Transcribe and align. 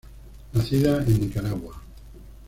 Nacida 0.51 0.97
en 1.03 1.19
Nicaragua. 1.19 1.79